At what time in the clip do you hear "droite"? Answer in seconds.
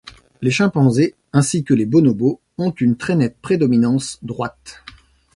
4.23-4.83